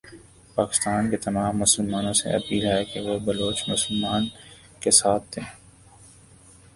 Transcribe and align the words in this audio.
پاکستان 0.55 1.09
کے 1.09 1.17
تمام 1.17 1.57
مسلمانوں 1.57 2.13
سے 2.13 2.27
اپیل 2.35 2.65
ھے 2.65 2.79
کہ 2.85 2.99
وہ 3.01 3.19
بلوچ 3.19 3.57
مسلمان 3.69 4.23
کا 4.83 4.91
ساتھ 4.91 5.25
دیں۔ 5.35 5.47